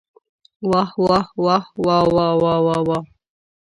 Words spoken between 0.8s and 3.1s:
واه واه واوا واوا.